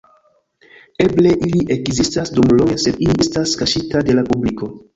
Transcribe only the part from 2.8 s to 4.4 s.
sed ili estas kaŝita de la